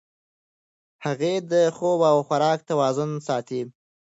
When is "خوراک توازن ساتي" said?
2.27-3.61